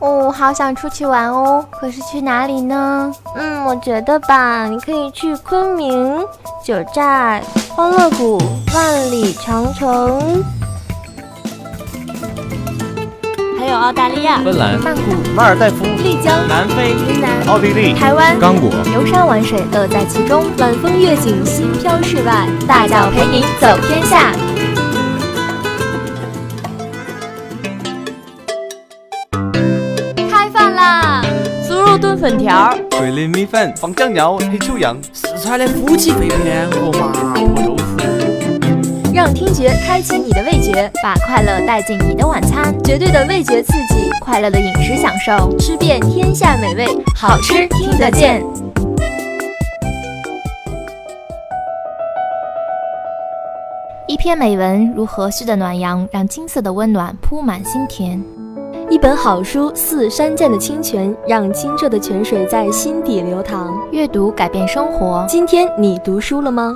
[0.00, 3.12] 哦，好想出去玩哦，可是去哪里呢？
[3.36, 6.18] 嗯，我觉得吧，你可以去昆明、
[6.64, 7.42] 九寨、
[7.76, 8.38] 欢乐谷、
[8.74, 10.42] 万里长城。
[13.58, 15.02] 还有澳大利亚、芬兰、曼谷、
[15.36, 24.32] 马尔代夫、丽江、南非、云南、奥地利、台湾、刚果，游山玩水乐在其中，晚风月景，心飘世外，大脚陪你走天下。
[32.20, 37.96] 粉条、桂林米粉、放酱料、黑秋阳、四川的夫妻肺片和麻婆豆腐。
[39.14, 48.44] 让听觉开启你的味觉，把快乐带进你的晚餐，绝对的味觉刺激，快乐的饮食享受，吃遍天下美味，好吃听得见。
[54.06, 58.22] 一篇美文如和煦的暖阳，让金色的温暖铺满心田；
[58.90, 63.72] 一本好书似山涧的清泉，让清澈的泉水在心底流淌。
[63.92, 66.72] 阅读改变生活，今天你读书了吗？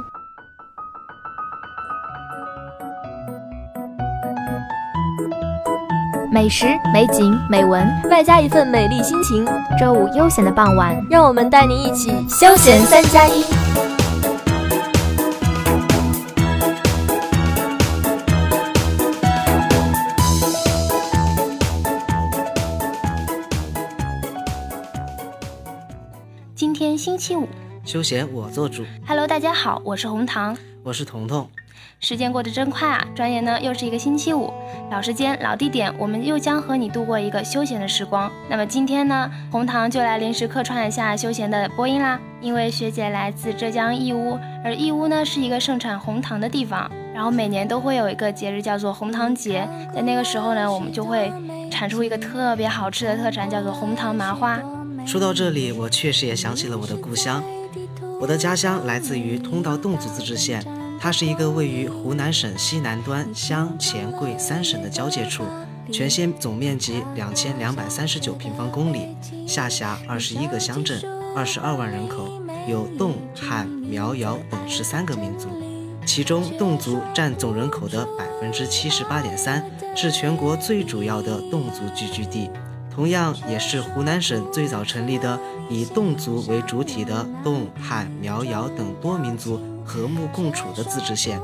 [6.33, 9.45] 美食、美景、美文，外加一份美丽心情。
[9.77, 13.45] 周五悠闲的傍晚，让我们带您一起休闲三加一。
[26.55, 27.49] 今天星期五，
[27.85, 28.85] 休闲我做主。
[29.05, 30.57] Hello，大家好，我是红糖。
[30.85, 31.49] 我是彤彤。
[31.99, 34.53] 时间过得真快啊，转眼呢又是一个星期五，
[34.89, 38.31] 老时间老地点，我们又将和你度过一个休闲的时光。
[38.49, 42.21] 那么今天呢，红糖就来临时客串一下休闲的播音啦。
[42.41, 51.33] 因为学姐来自浙江义乌，而义乌呢是一个盛产红糖的地方，然后每年都会有一个节日叫做红糖节，在那个时候呢，我们就会
[51.69, 54.61] 产出一个特别好吃的特产，叫做红糖麻花。
[55.07, 57.43] 说到这里，我确实也想起了我的故乡。
[58.21, 60.65] 我的家乡来自于通道侗族自治县。
[60.99, 65.45] 它是一个位于湖南省西南端湘黔桂三省的交界处，
[65.93, 69.15] 全县总面积两千两百三十九平方公里，
[69.47, 71.03] 下辖二十一个乡镇，
[71.37, 75.49] 二十二万人口，有侗、汉、苗、瑶等十三个民族，
[76.07, 79.63] 其中侗族占总人口的百分之七十八点三，
[79.95, 82.49] 是全国最主要的侗族聚居地，
[82.95, 85.39] 同样也是湖南省最早成立的
[85.69, 89.61] 以侗族为主体的侗、汉、苗、瑶等多民族。
[89.87, 91.39] 和睦共处的自治县，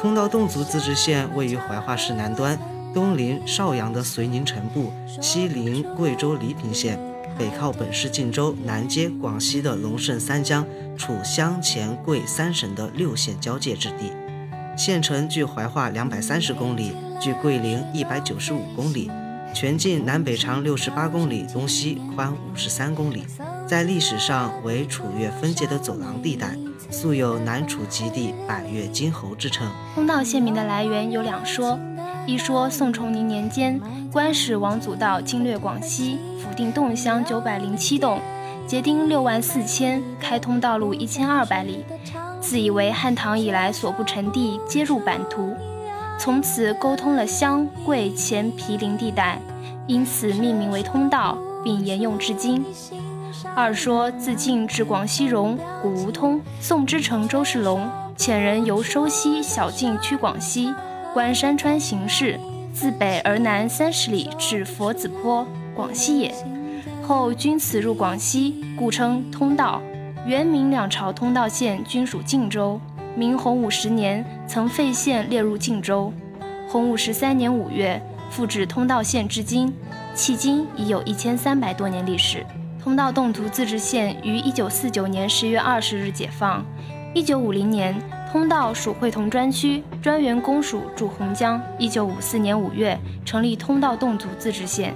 [0.00, 2.56] 通道侗族自治县位于怀化市南端，
[2.94, 6.96] 东临邵阳的遂宁城部，西临贵州黎平县，
[7.36, 10.64] 北靠本市晋州，南接广西的龙胜三江，
[10.96, 14.12] 处湘黔桂三省的六县交界之地。
[14.76, 19.10] 县城距怀化两百三十公里，距桂林一百九十五公里，
[19.56, 23.24] 全境南北长六十八公里，东西宽五十三公里，
[23.66, 26.54] 在历史上为楚越分界的走廊地带。
[26.90, 29.66] 素有南楚极地百越金侯之称。
[29.94, 31.80] 通道县名的来源有两说，
[32.26, 33.80] 一说宋崇宁年间，
[34.12, 38.20] 官使王祖道经略广西，府定洞乡九百零七洞，
[38.66, 41.82] 结丁六万四千，开通道路一千二百里，
[42.42, 45.56] 自以为汉唐以来所不成地皆入版图，
[46.18, 49.38] 从此沟通了湘、桂、黔、毗邻地带，
[49.86, 52.64] 因此命名为通道，并沿用至今。
[53.54, 56.40] 二说自晋至广西戎，古无通。
[56.60, 60.74] 宋之成周世龙遣人由收西小径趋广西，
[61.12, 62.40] 观山川形势，
[62.72, 66.34] 自北而南三十里至佛子坡，广西也。
[67.06, 69.80] 后均此入广西，故称通道。
[70.26, 72.80] 元明两朝通道县均属晋州。
[73.16, 76.12] 明洪武十年曾废县列入晋州。
[76.68, 79.72] 洪武十三年五月复置通道县至今，
[80.14, 82.44] 迄今已有一千三百多年历史。
[82.78, 86.62] 通道侗族自治县于一九四九年十月二十日解放。
[87.14, 87.98] 一九五零年，
[88.30, 91.58] 通道属会同专区，专员公署驻洪江。
[91.78, 94.94] 一九五四年五月，成立通道侗族自治县。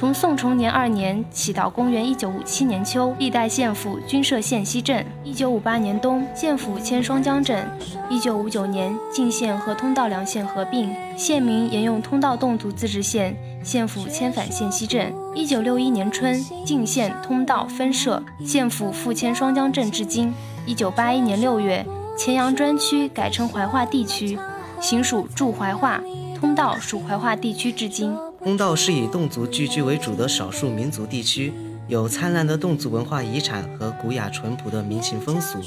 [0.00, 5.04] 从宋崇年二年起到公元一九五七年秋，历代县府均设县西镇。
[5.22, 7.70] 一九五八年冬，县府迁双江镇。
[8.08, 13.36] 一九五九年，晋县和通道两县合并，县名沿用通道侗族自治县。
[13.62, 15.12] 县府迁返县西镇。
[15.34, 20.32] 一九六一年春，晋县通道分设，县府复迁双江镇至今。
[20.64, 21.84] 一九八一年六月，
[22.16, 24.38] 黔阳专区改称怀化地区，
[24.80, 26.00] 行署驻怀化，
[26.40, 28.16] 通道属怀化地区至今。
[28.42, 31.52] 通道是以侗族聚居为主的少数民族地区，
[31.88, 35.58] 有灿烂的侗族文化遗产和古雅淳朴的民情风俗，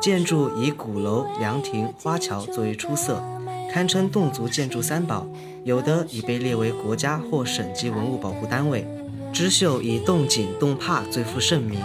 [0.00, 3.20] 建筑以鼓楼、凉亭、花桥最为出色，
[3.72, 5.26] 堪称侗族建筑三宝。
[5.64, 8.86] 有的已被列为国家或省级文物保护单位。
[9.32, 11.80] 织绣以洞锦、洞帕最负盛名。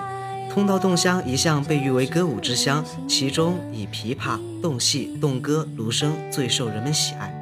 [0.52, 7.34] 通道洞乡一向被誉为歌舞之乡，其中以琵琶、洞戏、洞歌、芦笙最受人们喜爱。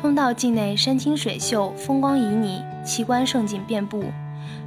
[0.00, 4.04] 通道境内山清水秀，风光旖旎，奇观胜景遍布。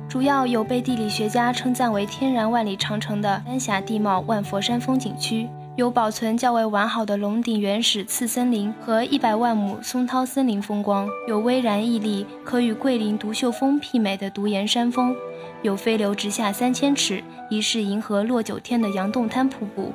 [0.10, 5.48] 主要有被地理学家称赞为“天然万里长城”的丹霞地貌万佛山风景区，
[5.78, 15.16] 有保存较为完好的龙顶原始次森林和一百万亩松涛森林风光，有巍然屹立、可与桂林独秀峰媲美的独岩山峰，
[15.62, 19.94] 有飞流直下三千尺、疑是银河落九天的杨洞滩瀑布，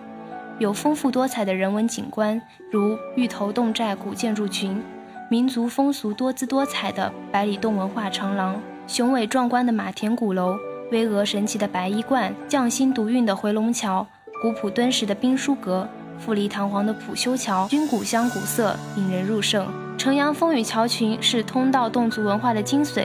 [0.59, 2.41] 有丰富多彩的人文景观，
[2.73, 4.83] 如芋头洞寨古建筑群，
[5.29, 8.61] 民族风俗多姿多彩的百里洞文化长廊。
[8.87, 10.57] 雄伟壮观的马田鼓楼，
[10.93, 14.07] 巍峨神奇的白衣观，匠心独运的回龙桥，
[14.41, 19.67] 古朴敦实的兵书阁，富丽堂皇的普修桥，均古香古色，引人入胜。
[19.99, 23.05] 城阳风雨桥群是通道侗族文化的精髓，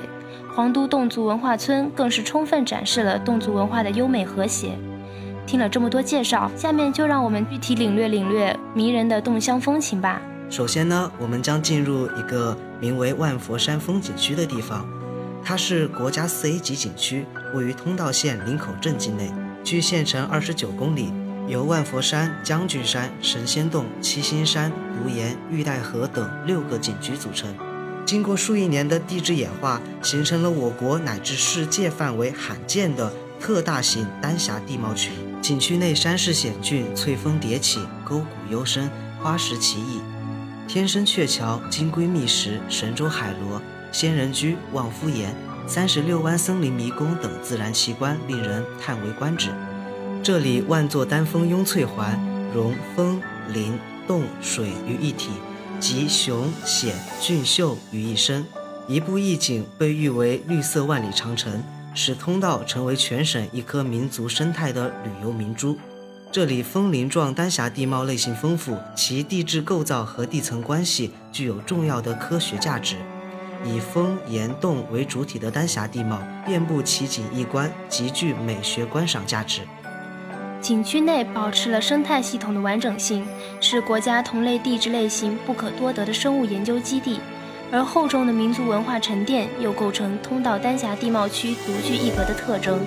[0.56, 4.77] 黄都侗族文化村更是充分展示了侗族文化的优美和谐。
[5.47, 10.21] 听了这么多介绍，下面就让我们具体领略领略迷人的侗乡风情吧。
[10.51, 14.86] 首先呢，我们将进入一个名为万佛山风景区的地方。
[15.42, 17.25] 它是国家四 A 级景区，
[17.56, 19.31] 位于通道县林口镇境内，
[19.63, 21.13] 距县城二十九公里，
[21.48, 24.69] 由万佛山、将军山、神仙洞、七星山、
[25.01, 27.56] 独岩、玉带河等六个景区组成。
[28.06, 35.13] 经过数亿年的地质演化，形成了我国乃至世界范围罕见的特大型丹霞地貌群。
[35.42, 40.01] 景区内山势险峻，翠峰叠起，沟谷幽深，花石奇异，
[40.71, 43.62] 天生鹊桥、金龟觅食、神州海螺。
[43.91, 45.35] 仙人居、望夫岩、
[45.68, 49.50] 三十六湾森林迷宫等自然奇观令人叹为观止。
[50.23, 52.18] 这里万座丹峰拥翠环，
[52.53, 53.21] 融峰、
[53.51, 53.77] 林、
[54.07, 55.31] 洞、水于一体，
[55.81, 58.45] 集雄、险、俊秀于一身。
[58.88, 61.62] 一步一景被誉为“绿色万里长城”，
[61.94, 65.77] 使通道成为全省一颗民族生态的旅游明珠。
[66.31, 72.95] 这里峰林状丹霞地貌类型丰富，其地质构造和地层关系具有重要的科学价值。
[73.66, 79.63] 以峰岩洞为主体的丹霞地貌，遍布奇景异观，极具美学观赏价值。
[80.62, 83.28] 景区内保持了生态系统的完整性，
[83.60, 87.19] 是国家同类地质类型不可多得的生物研究基地。
[87.74, 92.80] 而厚重的民族文化沉淀，又构成通道丹霞地貌区独具一格的特征，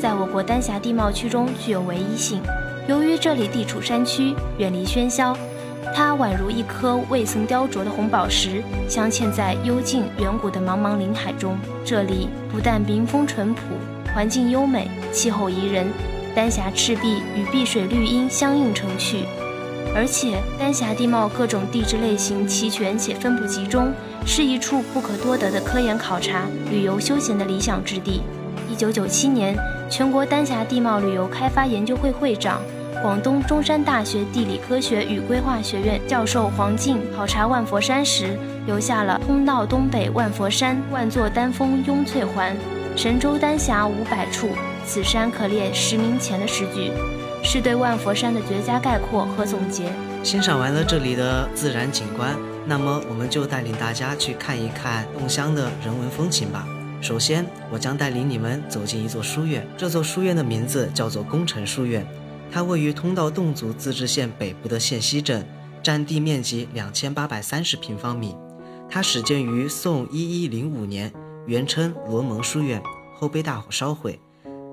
[0.00, 2.42] 在我国丹霞地貌区中具有唯一性。
[2.86, 5.36] 由于这里地处山区，远离喧嚣。
[5.94, 11.56] 它宛如一颗未曾雕琢的红宝石，镶嵌在幽静远古的茫茫林海中。
[11.84, 13.60] 这里不但民风淳朴，
[14.12, 15.86] 环境优美，气候宜人，
[16.34, 19.24] 丹霞赤壁与碧水绿荫相映成趣，
[19.94, 23.92] 而且丹霞地貌各种地质类型齐全且分布集中，
[24.26, 28.22] 是一处不可多得的科研考察、旅游休闲的理想之地。
[28.68, 29.54] 一九九七年，
[29.90, 32.60] 全国丹霞地貌旅游开发研究会会长。
[33.02, 42.56] 广东中山大学地理科学与规划学院教授黄静考察万佛山时，留下了“通道东北万佛山，万座丹峰拥翠环，
[42.96, 44.48] 神州丹霞五百处，
[44.86, 46.90] 此山可列十名前”的诗句，
[47.42, 49.92] 是对万佛山的绝佳概括和总结。
[50.22, 52.34] 欣赏完了这里的自然景观，
[52.64, 56.64] 那么我们就带领大家去看一看侗乡的人文风情吧。
[57.04, 62.02] 首先，我将带领你们走进一座书院，这座书院的名字叫做功臣书院。
[62.50, 65.46] 它位于通道侗族自治县北部的县西镇，
[65.82, 68.34] 占地面积两千八百三十平方米。
[68.88, 71.12] 它始建于宋一一零五年，
[71.46, 72.82] 原称罗蒙书院，
[73.14, 74.18] 后被大火烧毁。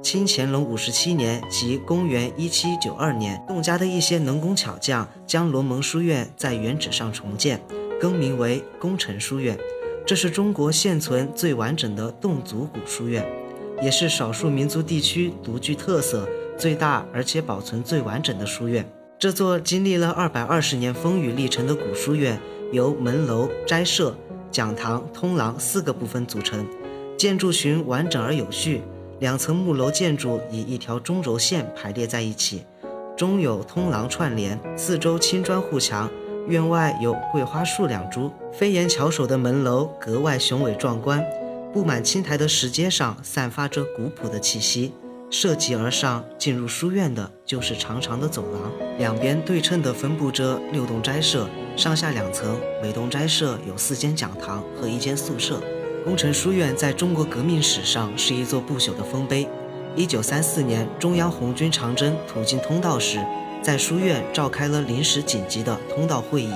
[0.01, 7.61] 清乾隆五十七年即公元一七九二年，侗家的一些能工巧匠将罗蒙书院在原址上重建，
[8.00, 9.57] 更名为功臣书院。
[10.05, 13.25] 这是中国现存最完整的侗族古书院，
[13.81, 16.27] 也是少数民族地区独具特色。
[16.58, 22.39] 最大而且保存最完整的书院，这座经历了二百二十年风雨历程的古书院，
[22.72, 24.15] 由门楼、斋舍、
[24.51, 26.63] 讲堂、通廊四个部分组成，
[27.17, 28.84] 建筑群完整而有序。
[29.17, 32.63] 两层木楼建筑以一条中轴线排列在一起，
[33.17, 36.08] 中有通廊串联，四周青砖护墙，
[36.48, 38.31] 院外有桂花树两株。
[38.51, 41.24] 飞檐翘首的门楼格外雄伟壮观，
[41.74, 44.93] 布满青苔的石阶上散发着古朴的气息。
[45.29, 55.62] 涉级而上，进入书院的就是长长的走廊，两边对称地分布着六栋斋舍，上下两层，每栋斋舍有四间讲堂和一间宿舍。
[56.03, 59.48] 工程书院在中国革命史上是一座不朽的丰碑。
[59.95, 63.17] 一九三四年，中央红军长征途经通道时，
[63.62, 66.51] 在书院召开了临时紧急的通道会议，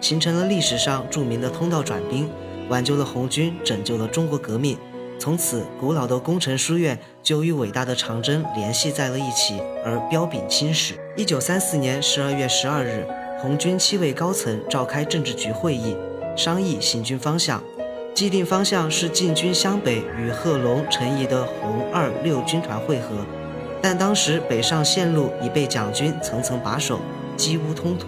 [0.00, 2.28] 形成了历史上著名的通道转兵，
[2.68, 4.76] 挽救了红军，拯救了中国革命。
[5.16, 10.94] 从此，古老的工程书院就与伟大的长征联系在了一起，而彪炳青史。
[11.16, 13.06] 一九三四年十二月十二日，
[13.38, 15.94] 红军七位高层召开政治局会议，
[16.36, 17.62] 商议行军方向。
[18.12, 23.24] 既定方向是进军湘北，与贺龙、陈毅的红二六军团会合。
[23.82, 27.00] 但当时北上线路已被蒋军层层把守，
[27.36, 28.06] 几无通途。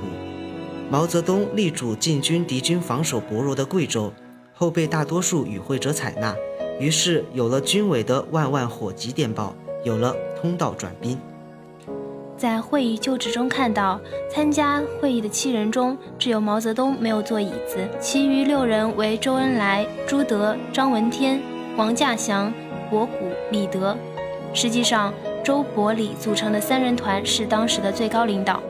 [0.90, 4.12] 毛泽东力主进军敌军防守薄弱的贵州，
[4.52, 6.36] 后被大多数与会者采纳。
[6.78, 11.18] 于是有了军委的万万火急电报，有了通道转兵。
[12.36, 21.40] 在会议旧址中看到，参加会议的七人中，只有毛泽东没有坐椅子，其余六人为周恩来、朱德、张闻天、
[21.76, 22.52] 王稼祥、
[22.90, 23.12] 博古、
[23.50, 23.96] 李德。
[24.52, 25.14] 实际上，
[25.44, 28.62] 周伯礼组成的三人团是当时的最高领导。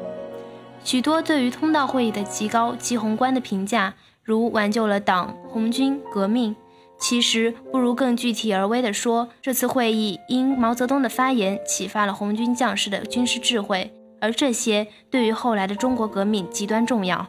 [0.85, 6.57] 许多对于通道会议的极高极宏观的评价，如挽救了党、红军、革命。
[6.99, 17.27] 其实不如更具体而微的说，这次会议因毛泽东的发言启发了红军将士的军事智慧，而这些对于后来的中国革命极端重要。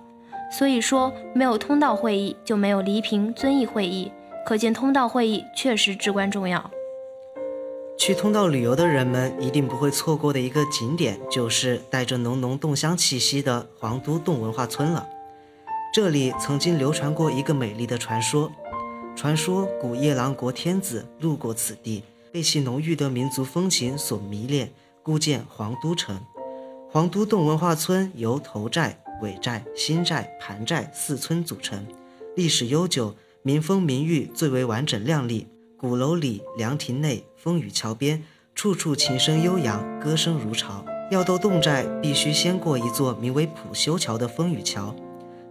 [0.51, 4.11] 所以说，没有通道会议就没有黎平遵义会议，
[4.45, 6.69] 可见通道会议确实至关重要。
[7.97, 15.07] 去通道旅游的人们一定不会错过的一个景点，就是带着浓浓洞乡气息的黄都洞文化村了。
[15.93, 18.51] 这里曾经流传过一个美丽的传说。
[19.15, 26.19] 传说古夜郎国天子路过此地，被其浓郁的民族风情所迷恋，故建皇都城。
[26.89, 31.85] 皇都洞文化村由头寨、尾寨、新寨、盘寨四村组成，
[32.35, 35.47] 历史悠久，民风民誉最为完整亮丽。
[35.83, 38.23] 鼓楼里、凉亭内、风雨桥边，
[38.55, 40.85] 处处琴声悠扬，歌声如潮。
[41.11, 44.95] 要到侗寨，必须先过一座名为普修桥的风雨桥。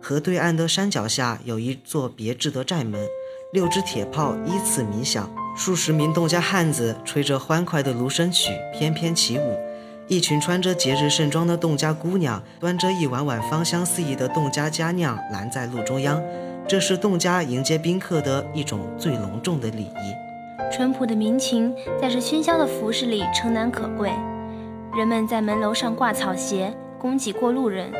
[0.01, 3.07] 河对岸的山脚下有一座别致的寨门。
[3.53, 9.59] 六支铁炮依次鸣响，数十名侗家汉子吹着欢快的芦笙曲翩翩起舞，
[10.09, 16.19] 一群穿着节日盛装的侗家姑娘端着一碗碗芳香四溢的侗家佳酿拦在路中央，
[16.69, 20.73] 这是侗家迎接宾客的一种最隆重的礼仪。
[20.73, 24.11] 淳朴的民情在这喧嚣的服饰里诚难可贵。
[24.97, 27.91] 人们在门楼上挂草鞋，供给过路人；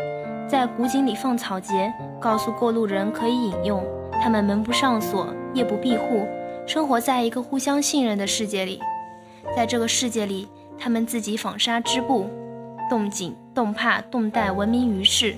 [0.49, 3.85] 在古井里放草节，告诉过路人可以饮用。
[4.23, 5.29] 他们门不上锁。
[5.55, 6.27] 夜不闭户，
[6.67, 8.81] 生活在一个互相信任的世界里。
[9.55, 12.27] 在这个世界里，他们自己纺纱织布，
[12.89, 15.37] 洞井、洞帕、洞带闻名于世。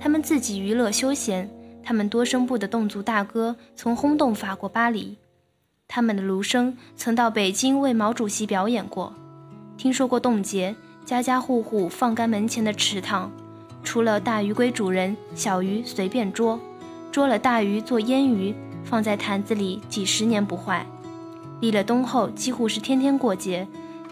[0.00, 1.48] 他们自己娱乐休闲，
[1.82, 5.16] 他们多声部的侗族大歌曾轰动法国巴黎。
[5.88, 9.12] 他们的芦笙曾到北京为毛主席表演过。
[9.76, 10.74] 听说过冻节，
[11.04, 13.30] 家家户户放干门前的池塘，
[13.82, 16.58] 除了大鱼归主人，小鱼随便捉，
[17.10, 18.54] 捉了大鱼做腌鱼。
[18.84, 20.84] 放在坛子里几十年不坏，
[21.60, 23.64] 立了冬后几乎是天天过节，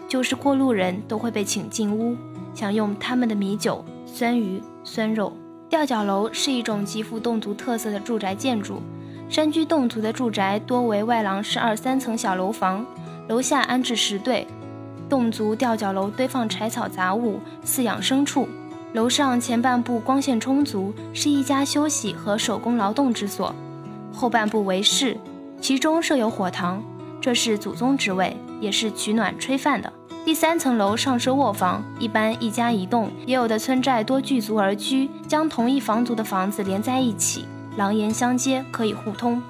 [0.07, 2.15] 就是过路人都会被请进屋，
[2.53, 5.33] 享用他们的米酒、酸鱼、酸肉。
[5.71, 8.81] 吊脚楼是一种极富侗族特色的住宅建筑，
[9.29, 12.85] 山居侗族的住宅多为外廊式二三层小楼房，
[13.29, 14.45] 楼下安置石堆。
[15.09, 18.49] 侗族吊脚楼堆放柴草杂物，饲养牲畜。
[18.91, 23.55] 楼上前半部光线充足，是一家休息和手工劳动之所。
[24.11, 25.17] 后半部为室，
[25.61, 26.83] 其中设有火塘，
[27.21, 29.91] 这是祖宗之位，也是取暖炊饭的。
[30.23, 39.41] 第三层楼上设卧房，一般一家一栋，也有的村寨多聚族而居，将同一房族的房子连在一起，廊檐相接，可以互通。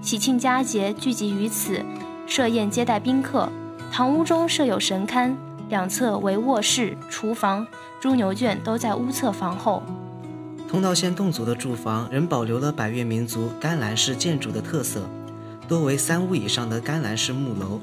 [0.00, 1.84] 喜庆佳节聚集于此，
[2.24, 3.48] 设宴接待宾客。
[3.90, 5.34] 堂屋中设有神龛，
[5.68, 7.66] 两侧为卧室、厨房，
[8.00, 9.82] 猪牛圈都在屋侧房后。
[10.68, 15.02] 通道县侗族的住房仍保留了百越民族干栏式建筑的特色，
[15.66, 17.80] 多为三屋以上的干栏式木楼，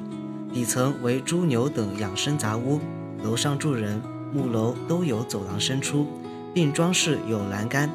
[0.53, 2.79] 底层为猪牛等养生杂屋，
[3.23, 4.01] 楼上住人，
[4.33, 6.07] 木楼都有走廊伸出，
[6.53, 7.89] 并装饰有栏杆，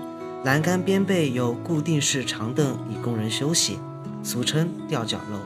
[0.44, 3.78] 栏杆边背有固定式长凳以供人休息，
[4.22, 5.38] 俗称吊脚楼。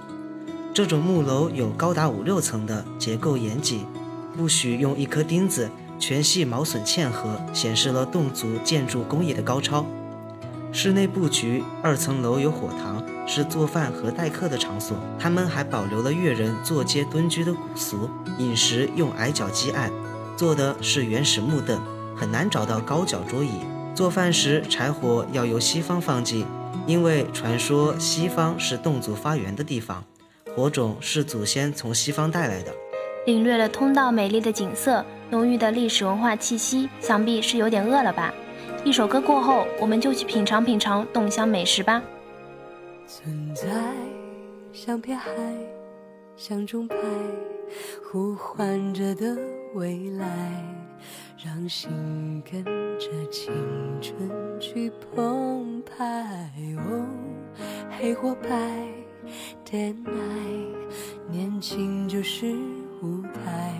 [0.74, 3.86] 这种木楼有高达五六层的，结构严谨，
[4.36, 5.70] 不许用一颗钉子。
[6.00, 9.84] 全系毛榫嵌合，显示了侗族建筑工艺的高超。
[10.80, 14.96] 室内布局，二层楼有火塘，是做饭和待客的场所。
[15.18, 18.08] 他们还保留了越人坐街蹲居的古俗，
[18.38, 19.90] 饮食用矮脚鸡案，
[20.36, 21.80] 坐的是原始木凳，
[22.14, 23.50] 很难找到高脚桌椅。
[23.92, 26.46] 做饭时柴火要由西方放进，
[26.86, 30.04] 因为传说西方是侗族发源的地方，
[30.54, 32.72] 火种是祖先从西方带来的。
[33.26, 35.04] 领略了通道美丽的景色。
[35.30, 38.32] 浓郁的历史文化气息，想必是有点饿了吧？
[38.88, 42.02] 一首歌过后，我们就去品尝品尝侗乡美食吧。
[43.06, 43.68] 存在
[44.72, 45.28] 像片海，
[46.38, 46.96] 像钟摆，
[48.10, 49.36] 呼唤着的
[49.74, 50.26] 未来，
[51.36, 52.64] 让心跟
[52.98, 53.52] 着青
[54.00, 54.16] 春
[54.58, 56.50] 去澎湃。
[56.78, 57.06] 哦，
[57.90, 58.48] 黑或白
[59.66, 60.12] 天爱
[61.30, 62.46] 年轻就是
[63.02, 63.74] 舞台，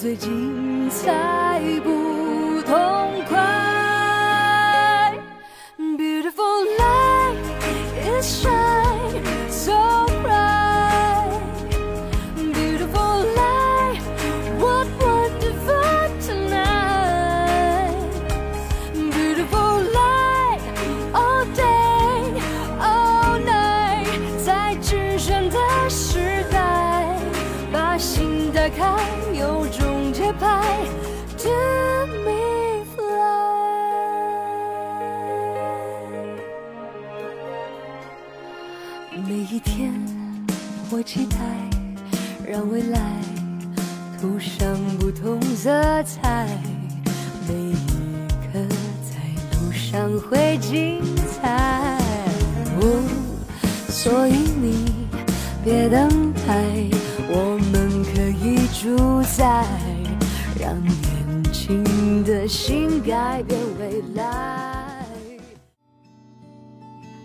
[0.00, 3.36] 最精彩，不痛快。
[5.76, 7.36] Beautiful light
[8.18, 11.28] is shine so bright.
[12.34, 14.00] Beautiful light,
[14.58, 17.92] what wonderful tonight.
[18.94, 20.62] Beautiful light,
[21.12, 22.40] all day,
[22.80, 24.08] all night，
[24.46, 25.58] 在只选的
[25.90, 27.04] 时代，
[27.70, 28.96] 把心打开，
[29.34, 29.89] 有种
[39.28, 39.92] 每一天，
[40.90, 41.36] 我期待，
[42.46, 43.00] 让未来
[44.20, 45.70] 涂上不同色
[46.04, 46.46] 彩，
[47.48, 47.74] 每一
[48.52, 48.58] 刻
[49.08, 49.16] 在
[49.58, 51.98] 路上会精彩。
[53.88, 55.08] 所以你
[55.62, 56.64] 别等待，
[57.28, 59.66] 我们可以主宰，
[60.70, 65.04] 让年轻的心改变未来。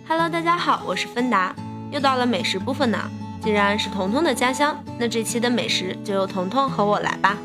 [0.08, 1.56] Hello，大家好，我是芬达，
[1.92, 2.98] 又到了美食部分呢。
[3.44, 7.38] 既然是彤彤的家乡，那这期的美食就由彤彤和我来吧。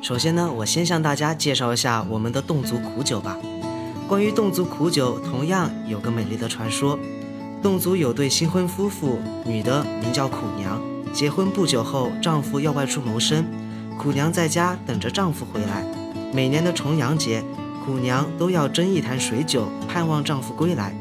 [0.00, 3.36] 首先呢，我先向大家介绍一下我们的侗族苦酒吧。
[4.06, 6.96] 关于侗族苦酒，同样有个美丽的传说。
[7.60, 10.80] 侗族有对新婚夫妇，女的名叫苦娘，
[11.12, 13.44] 结婚不久后，丈夫要外出谋生，
[14.00, 15.84] 苦娘在家等着丈夫回来。
[16.32, 17.44] 每年的重阳节，
[17.84, 20.94] 苦娘都要斟一坛水酒，盼望丈夫归来。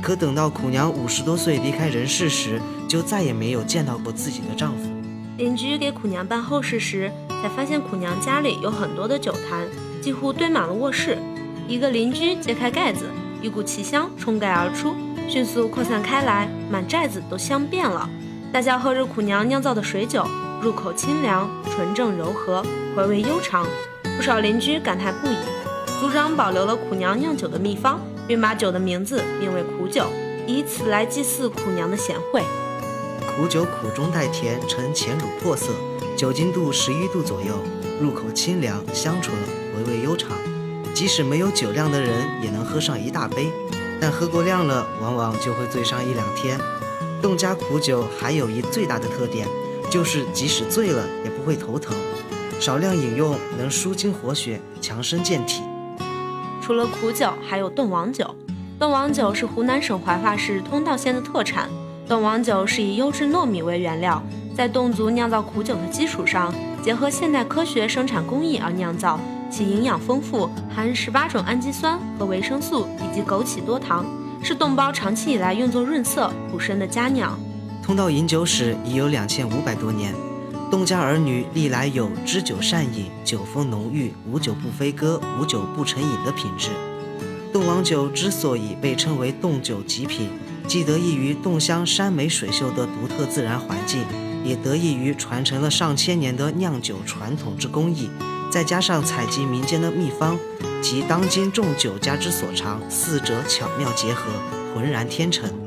[0.00, 4.88] 可等到苦娘五十多岁离开人世时，就再也没有见到过自己的丈夫。
[5.36, 7.10] 邻居给苦娘办后事时，
[7.42, 9.66] 才发现苦娘家里有很多的酒坛，
[10.00, 11.18] 几乎堆满了卧室。
[11.66, 13.06] 一个邻居揭开盖子，
[13.42, 14.94] 一股奇香冲盖而出，
[15.28, 18.08] 迅速扩散开来，满寨子都香遍了。
[18.52, 20.24] 大家喝着苦娘酿造的水酒，
[20.64, 22.64] 入口清凉、纯正柔和，
[22.96, 23.66] 回味悠长。
[24.16, 25.36] 不少邻居感叹不已。
[26.00, 30.06] 族长保留了苦娘酿酒的秘方，并把酒的名字命为苦酒，
[30.46, 32.42] 以此来祭祀苦娘的贤惠。
[33.36, 35.66] 苦酒苦中带甜，呈浅乳珀色，
[36.16, 37.58] 酒精度十一度左右，
[38.00, 39.36] 入口清凉香醇，
[39.76, 40.30] 回味悠长。
[40.94, 42.10] 即使没有酒量的人
[42.42, 43.52] 也能喝上一大杯，
[44.00, 46.58] 但喝过量了，往往就会醉上一两天。
[47.22, 49.46] 侗家苦酒还有一最大的特点，
[49.94, 51.94] 就是即使醉了也不会头疼，
[52.58, 55.62] 少量饮用能舒筋活血、强身健体。
[56.60, 58.34] 除了苦酒，还有炖王酒。
[58.76, 61.68] 炖王酒是湖南省怀化市通道县的特产。
[62.08, 64.20] 炖王酒是以优质糯米为原料，
[64.52, 66.52] 在侗族酿造苦酒的基础上，
[66.82, 74.04] 结合现代科学生产工艺而酿造，其营养丰富，含十八种氨基酸和维生素以及枸杞多糖，
[74.42, 77.38] 是侗胞长期以来用作润色补身的佳酿。
[77.84, 80.14] 通道饮酒史已有两千五百多年，
[80.70, 86.70] 侗家儿女历来有知酒善饮、酒风浓郁、无酒不飞歌、无酒不成饮的品质。
[87.52, 90.30] 洞王酒之所以被称为洞酒极品，
[90.66, 94.02] 既得益于洞乡山美水秀的独特自然环境，
[94.42, 98.08] 也得益于传承了上千年的酿酒传统之工艺，
[98.50, 100.38] 再加上采集民间的秘方
[100.80, 104.22] 及当今众酒家之所长，四者巧妙结合，
[104.74, 105.63] 浑然天成。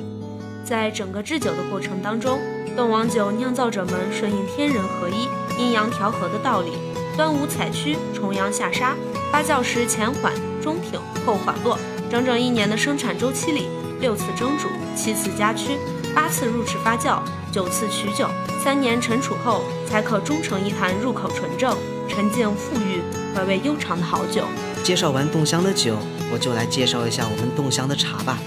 [0.68, 2.40] 在整个制酒的过程当中，
[2.76, 6.74] 洞王酒酿造者们顺应天人合一、阴阳调和的道理，
[7.16, 8.94] 端午采曲，重阳下沙，
[9.32, 11.80] 发酵时前缓、中挺、后缓落，
[12.12, 13.70] 整整一年的生产周期里，
[14.02, 15.78] 六次蒸煮，七次加曲，
[16.14, 18.28] 八次入池发酵，九次取酒，
[18.62, 21.78] 三年陈储后，才可终成一坛入口纯正、
[22.10, 23.02] 沉静馥郁、
[23.34, 24.44] 回味悠长的好酒。
[24.84, 25.98] 介绍完洞乡的酒，
[26.30, 28.38] 我就来介绍一下我们洞乡的茶吧。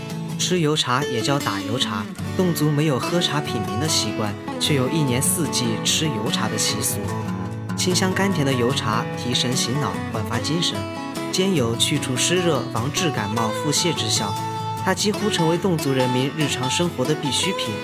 [0.41, 2.03] 吃油茶也叫打油茶，
[2.39, 6.99] 侗族没有喝茶品茗的习惯，却有一年四季吃油茶的习俗。
[7.77, 10.77] 清香甘甜的油茶提神醒脑，焕发精神，
[11.31, 14.33] 兼有去除湿热、防治感冒、腹泻之效。
[14.83, 17.75] 它几乎成为侗族人民日常生活的必需品。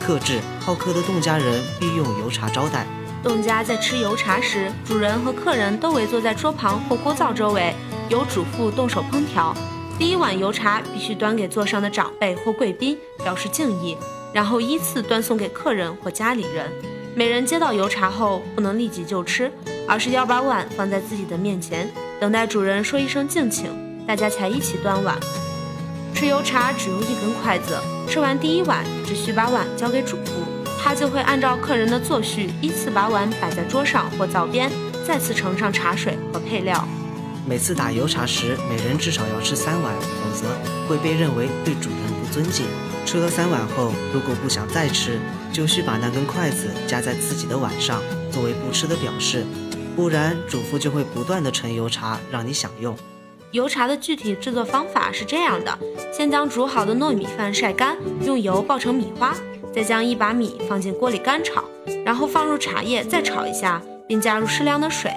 [0.00, 2.86] 克制好客的侗家人必用油茶招待。
[3.22, 7.74] 侗家在吃油茶时，主人和客人都围坐在桌旁或锅灶周围，
[8.08, 9.54] 由主妇动手烹调。
[9.98, 13.96] 第一碗油茶必须端给座上的长辈或贵宾，表示敬意，
[14.30, 16.70] 然后依次端送给客人或家里人。
[17.14, 19.50] 每人接到油茶后，不能立即就吃，
[19.88, 23.70] 而是要把碗放在自己的面前，等待主人说一声敬请，
[24.06, 25.18] 大家才一起端碗。
[26.14, 30.42] 吃油茶只用一根筷子，吃完第一碗只需把碗交给主妇，
[30.78, 34.70] 他就会按照客人的坐序依次把碗摆在桌上或灶边，
[35.06, 36.86] 再次盛上茶水和配料。
[37.48, 40.48] 每次打油茶时，每人至少要吃三碗，否则
[40.88, 42.66] 会被认为对主人不尊敬。
[43.04, 45.20] 吃了三碗后，如果不想再吃，
[45.52, 49.46] 就需把那根筷子夹在自己的碗上，作为不吃的表示。
[49.94, 52.96] 不然，主妇就会不断的盛油茶让你享用。
[53.52, 55.78] 油茶的具体制作方法是这样的：
[56.12, 59.32] 先将煮好的糯米饭晒干，用油爆成米花，
[59.72, 61.62] 再将一把米放进锅里干炒，
[62.04, 65.12] 然后放入茶叶，再炒一下，并加入适量的水。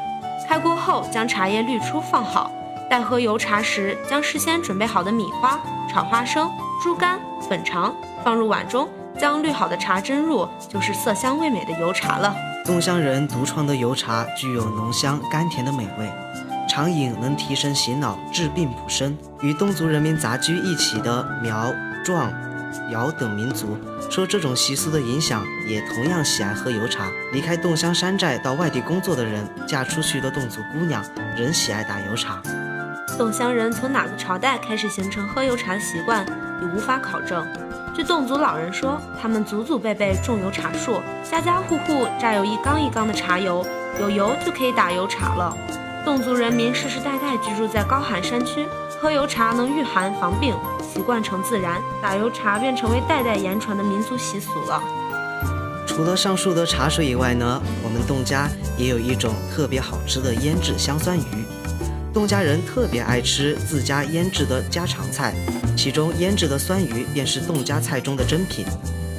[0.49, 2.51] 开锅后，将茶叶滤出放好。
[2.89, 6.49] 待喝油茶时，将事先准备好的米花、炒花生、
[6.81, 12.35] 猪肝、粉肠放入碗中，将滤好的茶斟入，就是色香味美的油茶了。
[12.65, 16.11] 洞乡人独创的油茶具有浓香甘甜的美味，
[16.67, 19.15] 常饮能提神醒脑、治病补身。
[19.41, 21.71] 与侗族人民杂居一起的苗、
[22.03, 22.33] 壮。
[22.91, 23.77] 瑶等民族
[24.09, 27.07] 受这种习俗的影响，也同样喜爱喝油茶。
[27.31, 31.03] 离开洞乡山寨到外地工作的人，嫁出去的侗族姑娘
[31.37, 32.41] 仍喜爱打油茶。
[33.17, 36.25] 侗乡人从哪个朝代开始形成喝油茶的习惯，
[36.61, 37.45] 已无法考证。
[37.93, 43.65] 据侗族老人说，他们祖祖辈辈种油茶树，家家户户榨有一缸一缸的茶油，
[43.99, 45.57] 有油就可以打油茶了。
[46.05, 48.65] 侗族人民世世代代居住在高寒山区，
[48.99, 50.55] 喝油茶能御寒防病。
[50.81, 54.81] 习惯成自然，打油茶便成为代代言传的民族习俗了。
[55.85, 61.23] 除了上述的茶水以外呢，我们侗家也有一种特别好吃的腌制香酸鱼。
[62.13, 65.35] 侗家人特别爱吃自家腌制的家常菜，
[65.77, 68.65] 其中腌制的酸鱼便是侗家菜中的珍品。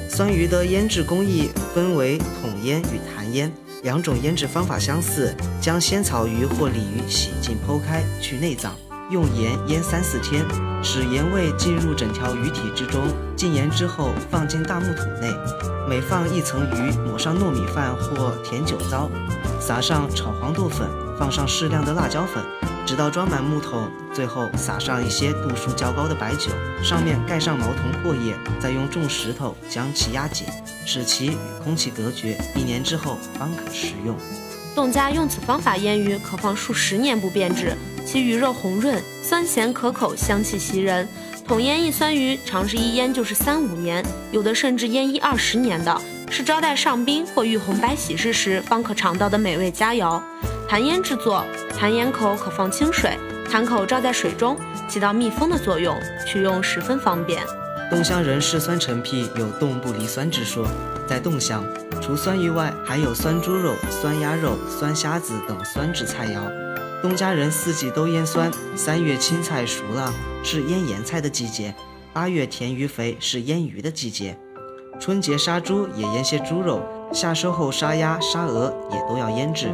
[0.09, 3.49] 酸鱼的腌制工艺分为桶腌与坛腌
[3.83, 8.73] 两种腌制方法相似，将鲜草鱼或鲤鱼洗净剖开去内脏。
[9.09, 10.45] 用盐腌三四天，
[10.83, 13.01] 使盐味进入整条鱼体之中。
[13.35, 15.33] 浸盐之后，放进大木桶内，
[15.89, 19.09] 每放一层鱼，抹上糯米饭或甜酒糟，
[19.59, 22.43] 撒上炒黄豆粉，放上适量的辣椒粉，
[22.85, 23.89] 直到装满木桶。
[24.13, 26.51] 最后撒上一些度数较高的白酒，
[26.83, 30.45] 上面盖上毛桐破叶，再用重石头将其压紧，
[30.85, 32.37] 使其与空气隔绝。
[32.55, 34.15] 一年之后方可食用。
[34.75, 37.75] 侗家用此方法腌鱼，可放数十年不变质。
[38.05, 41.07] 其鱼肉红润，酸咸可口，香气袭人。
[41.47, 50.21] 桶腌一酸鱼，常是一腌就是三五年，有的甚至腌一二十年的，是招待上宾或遇红白喜事时方可尝到的美味佳肴。
[50.71, 51.43] 坛腌制作，
[51.77, 53.19] 坛腌口可放清水，
[53.51, 54.57] 坛口罩在水中，
[54.87, 57.45] 起到密封的作用，取用十分方便。
[57.91, 60.65] 侗乡人嗜酸成癖，有“冻不离酸”之说。
[61.05, 61.61] 在侗乡，
[62.01, 66.39] 除酸鱼外，还有酸猪肉、酸鸭肉、酸虾子等酸制菜肴。
[67.01, 71.75] 东家人四季都腌酸，三月青菜熟了是腌盐菜的季节，
[72.13, 74.39] 八月田鱼肥是腌鱼的季节，
[75.01, 76.81] 春节杀猪也腌些猪肉，
[77.11, 79.67] 夏收后杀鸭杀鹅也都要腌制。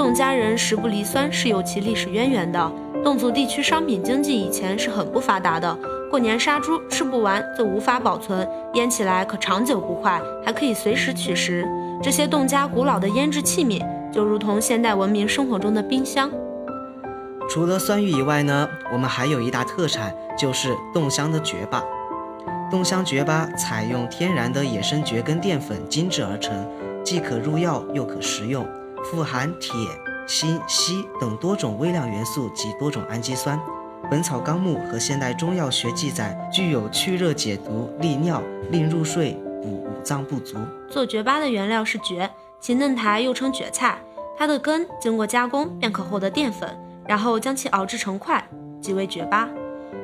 [0.00, 2.72] 侗家人食不离酸是有其历史渊源的。
[3.04, 5.78] 侗族地区商品经济以前是很不发达的，
[6.10, 11.68] 过年杀猪吃不完则无法保存，腌起来可长久不坏，还可以随时取食。
[12.02, 16.30] 这些侗家古老的腌制器皿就如同现代文明生活中的冰箱。
[17.50, 21.82] 除了酸芋以外呢，我们还有一大特产，就是侗乡的蕨粑。
[22.72, 26.66] 侗乡蕨粑采用天然的野生蕨根淀粉精制而成，
[27.04, 28.66] 既可入药又可食用，
[29.04, 29.74] 富含铁、
[30.26, 33.58] 锌、硒等多种微量元素及多种氨基酸。
[34.10, 39.32] 《本草纲目》和现代中药学记载，具有去热解毒、利尿、令入睡、
[39.62, 40.56] 补五脏不足。
[40.88, 42.28] 做蕨粑的原料是蕨，
[42.60, 43.98] 其嫩苔又称蕨菜，
[44.36, 46.76] 它的根经过加工便可获得淀粉。
[47.06, 48.46] 然后将其熬制成块，
[48.80, 49.48] 即为蕨粑。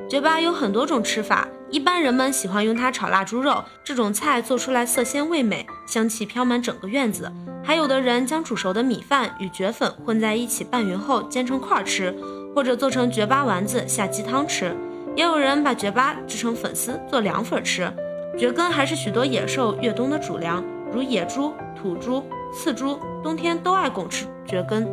[0.08, 3.62] 蕨粑有很多种吃法，一般人们喜欢用它炒腊猪肉。
[3.84, 7.30] 这种菜做出来色鲜味美，香气飘满整个院子。
[7.66, 12.14] 还有的人将煮熟的米饭与蕨粉混在一起拌匀后煎成块吃，
[12.54, 14.72] 或者做成蕨粑丸子下鸡汤吃。
[15.16, 17.92] 也有人把蕨粑制成粉丝做凉粉吃。
[18.38, 22.22] 蕨根还是许多野兽越冬的主粮，如野猪、土猪、
[22.54, 24.86] 刺猪，冬天都爱拱吃蕨根。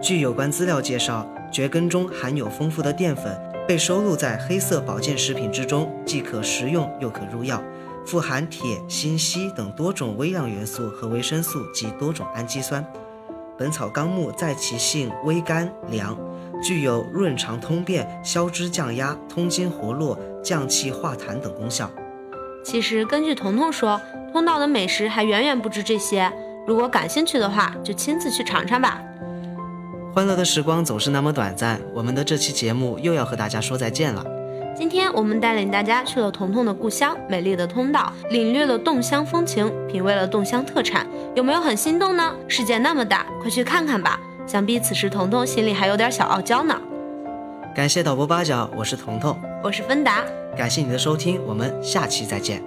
[0.00, 7.60] 据有关资料介绍，蕨根中含有丰富的淀粉，被收录在黑色保健食品之中，既可食用又可入药，
[8.06, 12.82] 富含铁、锌、硒等多种微量元素和维生素及多种氨基酸。
[13.58, 16.16] 《本草纲目》在其性微甘凉，
[16.62, 21.90] 具有润肠通便、消脂降压、通经活络、降气化痰等功效。
[22.64, 24.00] 其实，根据彤彤说，
[24.32, 26.32] 通道的美食还远远不止这些。
[26.66, 29.00] 如果感兴趣的话，就亲自去尝尝吧。
[30.14, 34.24] 欢乐的时光总是那么短暂，我们的这期节目又要和大家说再见了。
[34.78, 42.34] 今天我们带领大家去了彤彤的故乡美丽的通道，领略了侗乡风情，品味了侗乡特产，有没有很心动呢？
[42.46, 44.20] 世界那么大，快去看看吧！
[44.46, 46.78] 想必此时彤彤心里还有点小傲娇呢。
[47.74, 49.34] 感谢导播八角，我是彤彤，
[49.64, 50.22] 我是芬达，
[50.54, 52.62] 感谢你的收听，我们下期再见。